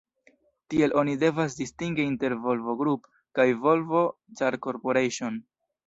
Tiel 0.73 0.95
oni 1.01 1.13
devas 1.23 1.59
distingi 1.59 2.07
inter 2.13 2.37
"Volvo 2.47 2.77
Group" 2.83 3.07
kaj 3.41 3.49
"Volvo 3.69 4.05
Car 4.43 4.63
Corporation". 4.69 5.43